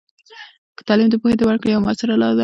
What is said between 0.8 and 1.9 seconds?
تعلیم د پوهې د ورکړې یوه